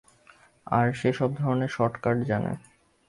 [0.67, 2.51] আর সে সব ধরনের শর্টকাট জানে।